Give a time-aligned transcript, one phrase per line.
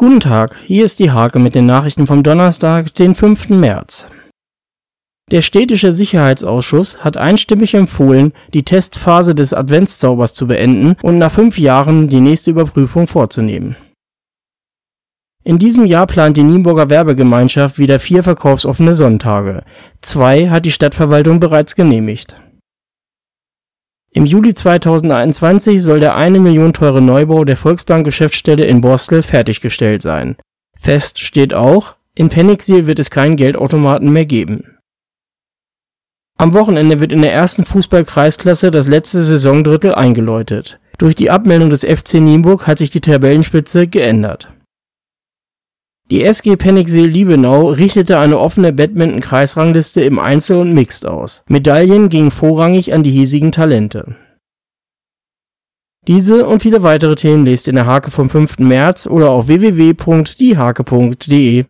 [0.00, 3.50] Guten Tag, hier ist die Hake mit den Nachrichten vom Donnerstag, den 5.
[3.50, 4.06] März.
[5.30, 11.58] Der städtische Sicherheitsausschuss hat einstimmig empfohlen, die Testphase des Adventszaubers zu beenden und nach fünf
[11.58, 13.76] Jahren die nächste Überprüfung vorzunehmen.
[15.44, 19.64] In diesem Jahr plant die Nienburger Werbegemeinschaft wieder vier verkaufsoffene Sonntage.
[20.00, 22.39] Zwei hat die Stadtverwaltung bereits genehmigt
[24.12, 30.36] im Juli 2021 soll der eine Million teure Neubau der Volksbank-Geschäftsstelle in Borstel fertiggestellt sein.
[30.76, 34.78] Fest steht auch, in Pennigsil wird es keinen Geldautomaten mehr geben.
[36.36, 40.80] Am Wochenende wird in der ersten Fußball-Kreisklasse das letzte Saisondrittel eingeläutet.
[40.98, 44.48] Durch die Abmeldung des FC Nienburg hat sich die Tabellenspitze geändert
[46.10, 51.44] die SG Pennigsil-Liebenau richtete eine offene Badminton-Kreisrangliste im Einzel und Mixed aus.
[51.46, 54.16] Medaillen gingen vorrangig an die hiesigen Talente.
[56.08, 58.58] Diese und viele weitere Themen lest in der Hake vom 5.
[58.58, 59.98] März oder auf www.diehake.de